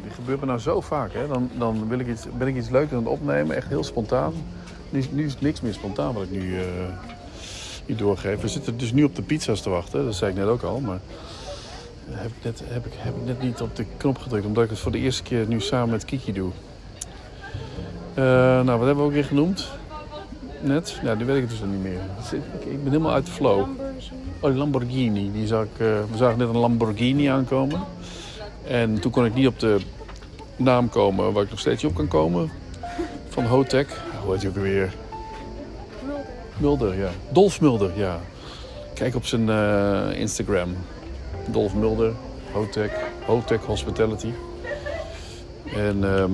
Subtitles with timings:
[0.00, 1.12] Kijk, gebeurt me nou zo vaak.
[1.12, 1.26] Hè?
[1.26, 4.32] Dan, dan wil ik iets, ben ik iets leuks aan het opnemen, echt heel spontaan.
[4.90, 8.40] Nu, nu is niks meer spontaan wat ik nu, eh, doorgeef.
[8.40, 10.80] We zitten dus nu op de pizza's te wachten, dat zei ik net ook al.
[10.80, 11.00] Maar
[12.10, 14.70] heb ik, net, heb, ik, heb ik net niet op de knop gedrukt, omdat ik
[14.70, 16.50] het voor de eerste keer nu samen met Kiki doe.
[18.14, 19.70] Eh, nou, wat hebben we ook weer genoemd?
[20.60, 21.00] Net?
[21.02, 22.00] Ja, nu weet ik het dus nog niet meer.
[22.70, 23.68] Ik, ben helemaal uit de flow.
[24.40, 25.32] Oh, Lamborghini.
[25.32, 25.78] Die zag eh,
[26.10, 27.80] we zagen net een Lamborghini aankomen.
[28.66, 29.80] En toen kon ik niet op de
[30.56, 32.50] naam komen waar ik nog steeds op kan komen.
[33.28, 34.02] Van Hotech.
[34.22, 34.94] Hoe heet hij ook weer?
[36.02, 36.24] Mulder.
[36.56, 37.10] Mulder, ja.
[37.30, 38.20] Dolf Mulder, ja.
[38.94, 40.76] Kijk op zijn eh, Instagram.
[41.46, 42.12] Dolf Mulder,
[42.52, 42.92] Hotech,
[43.26, 44.32] Hotech Hospitality.
[45.74, 46.32] En ehm,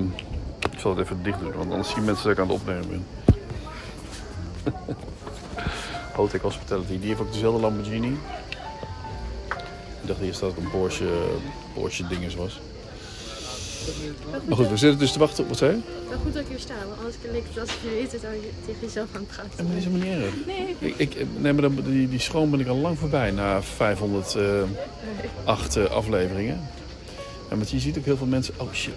[0.71, 2.87] ik zal het even dicht doen, want anders zien mensen dat ik aan het opnemen
[2.89, 3.05] ben.
[6.15, 8.17] Hotech Hospitality, die heeft ook dezelfde Lamborghini.
[10.01, 11.09] Ik dacht eerst dat het een Porsche,
[11.73, 12.59] Porsche dinges was.
[14.47, 15.81] Maar goed, we zitten dus te wachten op, wat zei?
[16.09, 18.21] Wel goed dat ik hier sta, want anders leek het alsof je weet het
[18.65, 19.51] tegen jezelf aan het praten.
[19.55, 20.33] maar dat is helemaal niet erg.
[20.45, 20.75] Nee.
[20.79, 25.75] Ik, ik, nee, maar dan, die, die schroom ben ik al lang voorbij na 508
[25.75, 26.61] eh, afleveringen.
[27.49, 28.53] En want je ziet ook heel veel mensen.
[28.57, 28.93] Oh shit.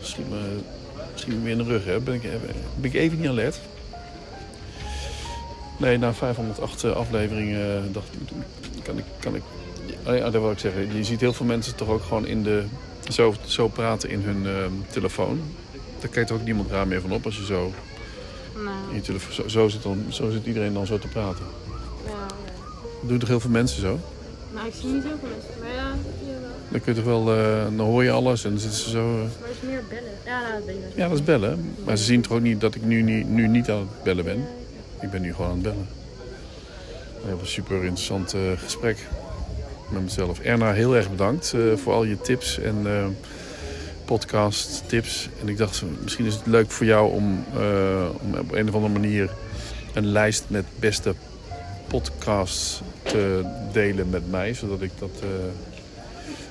[0.00, 0.58] Schiet, me,
[1.14, 1.84] schiet me weer in de rug.
[1.84, 2.00] Hè.
[2.00, 2.22] Ben, ik,
[2.76, 3.60] ben ik even niet alert?
[5.78, 8.20] Nee, na 508 afleveringen eh, dacht ik.
[8.82, 9.04] Kan ik.
[9.20, 9.42] Kan ik
[10.06, 10.96] oh ja, dat wil ik zeggen.
[10.96, 12.64] Je ziet heel veel mensen toch ook gewoon in de.
[13.08, 14.52] Zo, zo praten in hun eh,
[14.90, 15.40] telefoon.
[16.00, 17.72] Daar kijkt ook niemand raar meer van op als je zo
[18.54, 19.32] Nou, in je telefoon.
[19.34, 21.44] Zo, zo, zit dan, zo zit iedereen dan zo te praten.
[22.06, 22.26] ja, ja.
[23.00, 23.98] Dat doen toch heel veel mensen zo?
[24.54, 25.60] Nou, ik zie niet zoveel mensen.
[25.60, 25.90] Maar ja.
[26.68, 29.06] Dan kun je toch wel, eh, dan hoor je alles en dan zitten ze zo.
[29.06, 30.10] Maar het is meer bellen.
[30.24, 30.74] Ja, nou, dat.
[30.94, 31.74] Ja, dat is bellen.
[31.84, 34.24] Maar ze zien toch ook niet dat ik nu, niet- nu niet aan het bellen
[34.24, 34.46] ben.
[35.00, 35.88] Ik ben nu gewoon aan het bellen.
[37.20, 38.98] We hebben een super interessant eh, gesprek
[39.88, 40.40] met mezelf.
[40.40, 43.06] Erna, heel erg bedankt eh, voor al je tips en eh,
[44.04, 45.28] podcast tips.
[45.40, 48.74] En ik dacht, misschien is het leuk voor jou om, eh, om op een of
[48.74, 49.30] andere manier
[49.92, 51.14] een lijst met beste
[51.88, 54.54] podcasts te delen met mij.
[54.54, 55.22] Zodat ik dat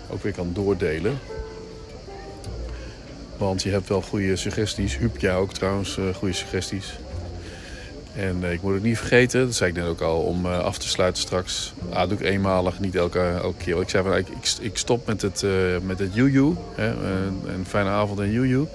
[0.10, 1.20] ook weer kan doordelen.
[3.38, 4.98] Want je hebt wel goede suggesties.
[4.98, 6.94] Huub, jij ook trouwens, goede suggesties.
[8.16, 10.60] En eh, ik moet het niet vergeten, dat zei ik net ook al, om eh,
[10.60, 11.74] af te sluiten straks.
[11.90, 13.82] Ah, doe ik eenmalig, niet elke, elke keer.
[13.82, 14.28] Ik zei van, ik,
[14.62, 15.52] ik, stop met het, eh
[15.82, 16.56] met het Juju.
[16.76, 16.88] Hè,
[17.54, 18.66] een fijne avond en Juju.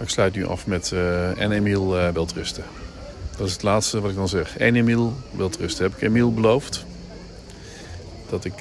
[0.00, 0.92] Ik sluit nu af met
[1.36, 2.64] en Emiel eh wilt rusten.
[3.36, 4.56] Dat is het laatste wat ik dan zeg.
[4.58, 5.84] En Emiel wilt rusten.
[5.84, 6.84] Heb ik Emiel beloofd.
[8.28, 8.60] Dat ik,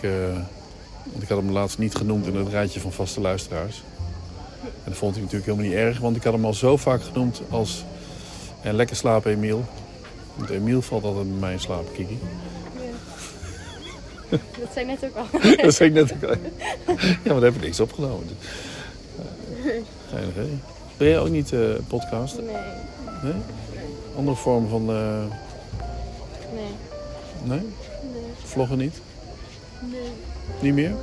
[1.04, 3.82] want ik had hem laatst niet genoemd in het rijtje van vaste luisteraars.
[4.64, 7.04] En dat vond ik natuurlijk helemaal niet erg, want ik had hem al zo vaak
[7.04, 7.84] genoemd als...
[8.62, 9.66] En lekker slapen, Emiel.
[10.36, 12.20] Want Emiel valt altijd met mij in slaap, Kiki.
[14.30, 15.40] Dat zei ik net ook al.
[15.66, 16.36] dat zei ik net ook al.
[16.88, 18.28] Ja, maar daar heb ik niks opgenomen.
[20.10, 20.48] Geinig, hè?
[20.98, 22.38] Ben jij ook niet eh podcast?
[22.38, 22.56] Nee,
[23.24, 23.34] Nee?
[24.18, 24.90] Andere vorm van...
[24.90, 25.24] eh,
[26.54, 26.64] nee,
[27.44, 27.60] nee?
[27.60, 28.96] nee, Vloggen niet?
[29.92, 30.12] nee.
[30.60, 30.94] Niet meer?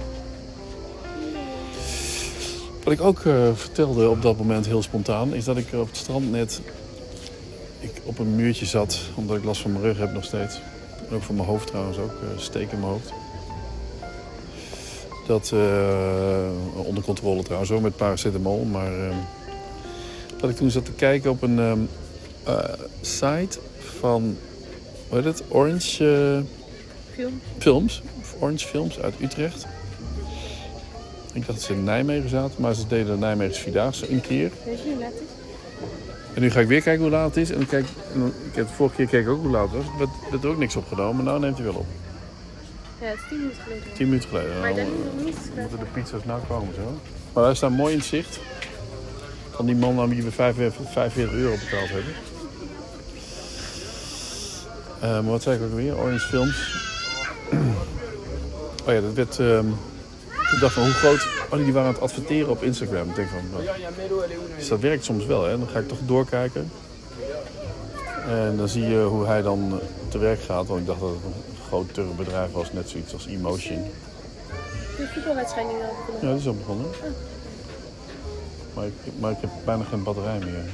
[2.84, 5.96] Wat ik ook eh, vertelde op dat moment heel spontaan, is dat ik op het
[5.96, 6.60] strand net
[7.80, 10.60] ik op een muurtje zat, omdat ik last van mijn rug heb nog steeds.
[11.08, 13.12] En ook van mijn hoofd trouwens ook, eh steek in mijn hoofd.
[15.26, 19.16] Dat, eh, onder controle trouwens ook met paracetamol, maar eh,
[20.36, 21.80] dat ik toen zat te kijken op een ehm,
[22.44, 23.58] eh, site
[23.98, 24.36] van,
[25.08, 26.42] hoe heet het, Orange...
[27.14, 27.40] Film.
[27.58, 29.66] films, of Orange Films uit Utrecht.
[31.32, 34.50] Ik dacht dat ze in Nijmegen zaten, maar ze deden de Nijmeegse Vierdaagse een keer.
[34.64, 35.37] Weet je laat?
[36.38, 37.50] En nu ga ik weer kijken hoe laat het is.
[37.50, 39.76] En dan kijk, en dan- ik heb de vorige keer gekeken ook hoe laat het
[39.76, 39.86] was.
[39.86, 41.86] Er werd, er ook niks opgenomen, maar nou neemt hij wel op.
[43.00, 43.92] Ja, het is tien minuten geleden.
[43.94, 44.60] 10 minuten geleden.
[44.60, 45.36] Maar denk nog niet.
[45.56, 47.00] moeten de pizza's nou komen zo.
[47.32, 48.38] Maar wij staan mooi in het zicht.
[49.50, 52.12] Van die man aan wie we 45 45 euro betaald hebben.
[55.00, 55.96] Eh, maar wat zei ik ook weer?
[55.96, 56.56] Orange Films.
[58.86, 59.38] Oh ja, dat werd...
[59.38, 59.66] ehm
[60.52, 61.26] ik dacht van hoe groot...
[61.50, 63.08] Oh, die waren aan het adverteren op Instagram.
[63.08, 63.40] Ik denk van...
[63.52, 63.78] nou,
[64.56, 65.58] dus dat werkt soms wel, hè.
[65.58, 66.70] Dan ga ik toch doorkijken.
[68.28, 70.66] En dan zie je hoe hij dan eh, te werk gaat.
[70.66, 72.72] Want ik dacht dat het een groter bedrijf was.
[72.72, 73.84] Net zoiets als Emotion.
[74.96, 76.22] De voetbalwedstrijd nu wel begonnen.
[76.22, 76.86] Ja, dat is al begonnen.
[78.74, 80.64] Maar ik, maar ik heb bijna geen batterij meer.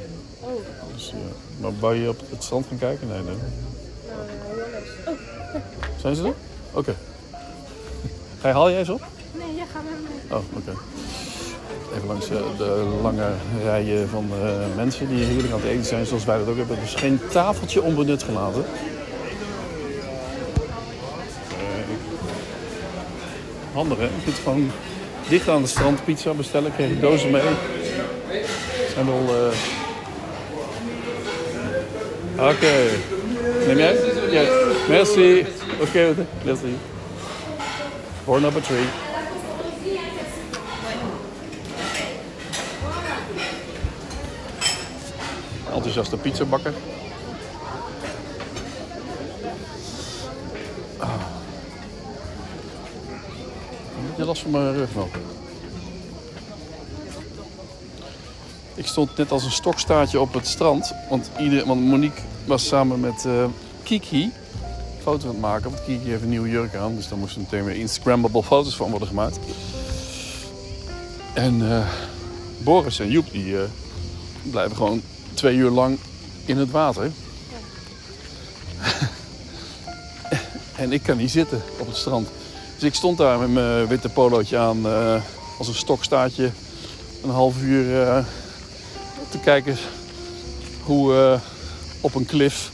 [0.41, 0.51] Oh,
[0.93, 1.17] Dus, ja.
[1.61, 3.09] Maar wou je op het strand gaan kijken?
[3.09, 3.37] Nee, nee.
[3.37, 5.17] nou.
[5.17, 6.35] Oh, Zijn ze er?
[6.73, 6.95] Oké.
[8.41, 9.03] Ga je, haal jij eens op?
[10.31, 10.73] Oh, oké.
[11.95, 13.33] Even langs eh, de lange
[13.63, 16.81] rijen van eh, mensen die heerlijk aan het eten zijn, zoals wij dat ook hebben.
[16.81, 18.65] Dus geen tafeltje onbenut gelaten.
[21.49, 21.95] Eh,
[23.73, 24.05] handig hè?
[24.05, 24.73] Je kunt
[25.29, 26.75] dicht aan de strandpizza bestellen.
[26.75, 27.43] Kreeg ik dozen mee.
[28.93, 29.53] Zijn wel...
[32.49, 32.91] Oké.
[33.67, 33.97] Neem jij?
[34.31, 34.43] Ja.
[34.89, 35.47] Merci.
[35.81, 36.77] Oké, okay, merci.
[38.25, 39.04] For number three.
[45.75, 46.75] Enthousiaste pizzabakker.
[50.99, 51.09] Ah.
[54.19, 55.09] Een last van mijn rug nog.
[58.75, 60.95] Ik stond net als een stokstaartje op het strand.
[61.11, 63.45] Want, ieder, want Monique was samen met eh,
[63.83, 64.33] Kiki
[65.03, 65.71] foto's aan het maken.
[65.71, 66.97] Want Kiki heeft een nieuwe jurk aan.
[66.97, 69.39] Dus daar moesten meteen weer Instagrammable foto's van worden gemaakt.
[71.35, 71.87] En eh,
[72.59, 73.65] Boris en Joep die eh,
[74.43, 75.03] blijven gewoon
[75.35, 75.99] twee uur lang
[76.45, 77.11] in het water.
[80.77, 82.29] en ik kan niet zitten op het strand.
[82.75, 85.23] Dus ik stond daar met mijn witte polootje aan eh,
[85.59, 86.51] als een stokstaartje
[87.23, 88.25] een half uur eh,
[89.29, 89.77] te kijken
[90.83, 91.41] hoe eh,
[92.01, 92.71] op een klif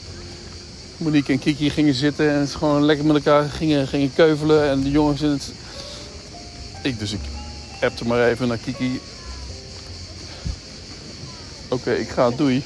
[0.97, 4.69] Monique en Kiki gingen zitten en het gewoon lekker met elkaar gingen, gingen keuvelen.
[4.69, 5.53] En de jongens in het...
[6.83, 7.21] Ik, dus ik
[7.81, 9.01] appte maar even naar Kiki.
[11.71, 12.65] Oké, ik ga, doei.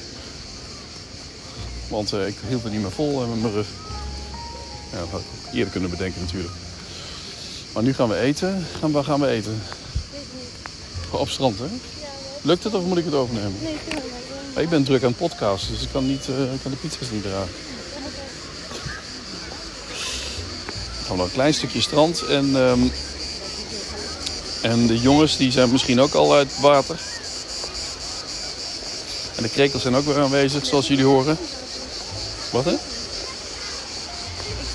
[1.87, 3.67] Want eh, ik hield het niet meer vol eh, met mijn rug.
[4.91, 6.53] Ja, dat had ik eerder kunnen bedenken natuurlijk.
[7.73, 8.65] Maar nu gaan we eten.
[8.79, 9.61] Gaan, waar gaan we eten?
[11.11, 11.65] Op het strand, hè?
[12.41, 13.55] Lukt het of moet ik het overnemen?
[13.61, 16.77] Nee, ik ben druk aan het podcasten, dus ik kan, niet, eh, ik kan de
[16.77, 17.53] pizza's niet dragen.
[20.99, 22.21] We gaan nog een klein stukje strand.
[22.21, 22.79] En, ehm,
[24.61, 26.99] en de jongens die zijn misschien ook al uit het water.
[29.35, 31.37] En de krekels zijn ook weer aanwezig, zoals jullie horen.
[32.51, 32.71] Wat hè?
[32.71, 32.79] Ik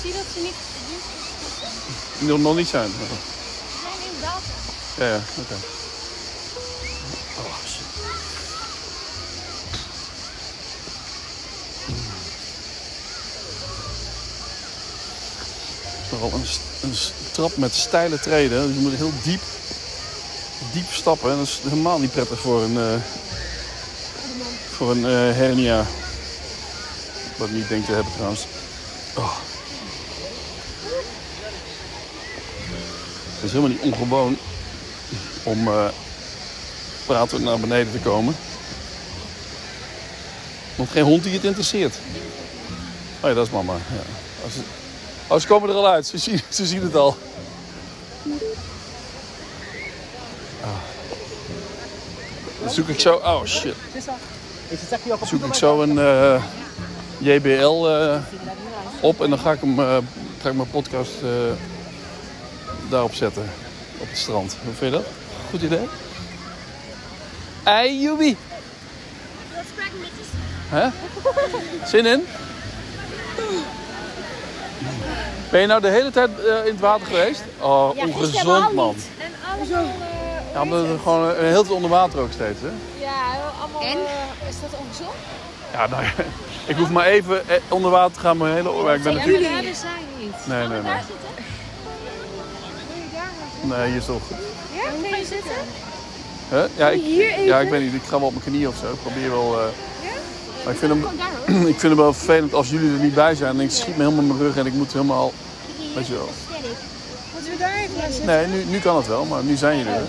[0.01, 0.53] zie dat ze niet...
[2.29, 2.89] Nog, nog niet zijn.
[2.89, 2.95] Ze
[3.81, 4.41] zijn inderdaad...
[4.97, 5.53] Ja, ja, oké.
[7.37, 7.85] Oh, shit.
[15.91, 16.45] Het is nogal een,
[16.89, 16.95] een
[17.31, 18.67] trap met steile treden.
[18.67, 19.41] Dus je moet heel diep,
[20.73, 21.31] diep stappen.
[21.31, 22.93] En dat is helemaal niet prettig voor een, eh,
[24.81, 25.85] voor een eh, hernia.
[27.37, 28.45] Wat ik niet denk te hebben trouwens.
[29.15, 29.37] Oh.
[33.35, 34.37] Het is helemaal niet ongewoon
[35.43, 35.87] om eh
[37.05, 38.35] pratend naar beneden te komen.
[40.75, 41.95] Want geen hond die het interesseert.
[43.19, 43.73] Oh ja, dat is mama.
[43.73, 44.03] Ja.
[44.43, 44.53] Als.
[45.27, 46.07] Oh, ze komen er al uit.
[46.07, 47.17] Ze zien, ze het al.
[50.61, 50.69] Ah.
[52.69, 53.13] Zoek ik zo...
[53.13, 53.75] Oh, shit.
[55.25, 56.43] Zoek ik zo een eh,
[57.17, 58.15] JBL eh,
[59.01, 59.97] op en dan ga ik, hem, eh,
[60.41, 61.29] ga ik mijn podcast eh,
[62.89, 63.43] daarop zetten.
[63.97, 64.57] Op het strand.
[64.63, 65.07] Hoe vind je dat?
[65.49, 65.87] Goed idee?
[67.63, 68.35] Ei, je...
[70.69, 70.87] Hè?
[71.85, 72.25] Zin in?
[75.49, 77.43] Ben je nou de hele tijd eh, in het water geweest?
[77.59, 78.95] Oh, Ja, ongezond man.
[79.17, 79.31] En
[79.69, 79.93] allemaal...
[80.51, 82.67] eh, Ja, maar het is gewoon een heel tijd onder water ook steeds, hè?
[83.05, 83.11] Ja,
[83.61, 83.81] allemaal...
[83.81, 83.97] En?
[83.97, 85.15] eh, is dat ongezond?
[85.73, 86.11] Ja, nou ja.
[86.65, 88.91] Ik hoef maar even eh, onder water te gaan, mijn hele oor.
[88.93, 89.43] Ik ben natuurlijk...
[89.43, 90.33] Ja, daar zijn niet.
[90.45, 90.91] Nee, nee, nee.
[93.61, 94.37] Nee, hier is toch goed.
[94.75, 95.51] Ja, kan je zitten?
[96.49, 96.65] Hè?
[96.77, 97.01] Ja, ik,
[97.45, 97.93] ja, ik weet niet.
[97.93, 98.85] Ik ga wel op mijn knieën of zo.
[98.91, 99.59] Ik probeer wel...
[99.59, 99.65] eh,
[100.63, 101.03] Maar ik vind, hem,
[101.73, 103.55] ik vind het wel vervelend als jullie er niet bij zijn.
[103.55, 105.33] En ik schiet me helemaal in mijn rug en ik moet helemaal...
[105.95, 106.29] Weet je wel.
[107.33, 108.25] Moeten we daar even?
[108.25, 110.07] Nee, nu, nu kan het wel, maar nu zijn jullie er.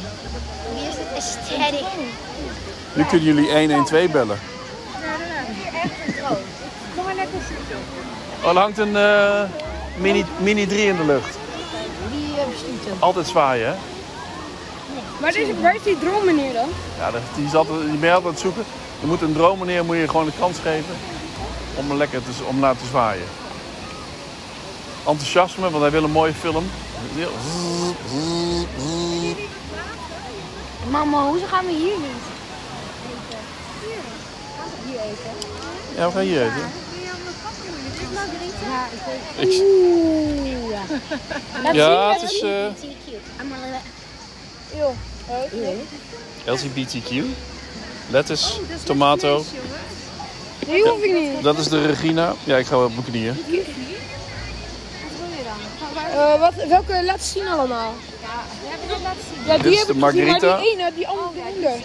[1.59, 1.87] Aesthetic?
[2.95, 4.39] Nu kunnen jullie 112 bellen.
[6.95, 7.77] Kom maar lekker zitten.
[8.43, 9.43] Oh, er hangt een eh,
[9.97, 11.37] mini, mini 3 in de lucht.
[12.11, 12.97] Wie uh, bestuurt hem?
[12.99, 13.75] Altijd zwaaien, hè?
[15.21, 15.33] Maar
[15.63, 16.69] waar is die droom meneer dan?
[16.99, 18.65] Ja, dat- die, is altijd, die ben je altijd aan het zoeken.
[19.01, 20.95] Je moet een droom meneer moet je gewoon de kans geven
[21.75, 23.27] om hem lekker te, om naar te zwaaien.
[25.07, 26.65] Enthousiasme, want hij wil een mooie film.
[30.91, 32.23] Mama, hoezo gaan we hier niet?
[35.97, 36.71] Ja, we gaan hier eten.
[38.63, 39.01] Ja, ik
[39.39, 40.83] weet Oeh, ja.
[41.73, 42.67] Ja, het is, laat eh,
[45.59, 45.79] eh,
[46.45, 47.25] LGBTQ.
[48.11, 49.45] Lettuce, tomato.
[50.67, 51.43] Die hoef ik niet.
[51.43, 52.35] Dat is de Regina.
[52.45, 53.45] Ja, ik ga wel op mijn knieën.
[56.13, 57.95] Eh, wat, welke laat zien allemaal?
[59.47, 60.57] Ja, die Dit is de margarita.
[60.61, 61.77] die ene, die andere.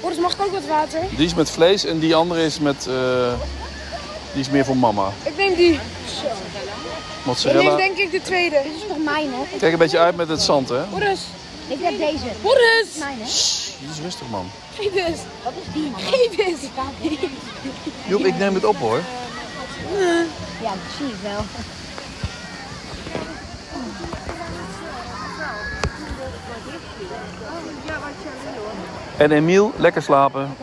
[0.00, 1.00] Boris, mag ik ook wat water?
[1.16, 2.86] Die is met vlees en die andere is met...
[2.86, 3.32] eh,
[4.32, 5.12] die is meer voor mama.
[5.22, 5.72] Ik neem die.
[5.72, 5.80] Ik
[6.22, 6.30] neem
[7.24, 7.76] Mozzarella.
[7.76, 8.60] denk ik de tweede.
[8.62, 9.56] Dit is toch mijn, hè?
[9.58, 10.82] Kijk een beetje uit met het zand, hè?
[10.84, 11.20] Boris,
[11.68, 12.24] Ik heb deze.
[12.40, 12.86] Boris!
[12.98, 13.24] Mijn hè?
[13.80, 14.50] Dit is rustig, man.
[14.74, 15.18] Geef eens.
[15.42, 16.00] Wat is die man?
[16.00, 16.60] Geef eens.
[18.08, 19.00] Joep, ik neem het op, hoor.
[20.62, 21.44] Ja, dat zie ik wel.
[29.16, 30.56] En Emiel, lekker slapen.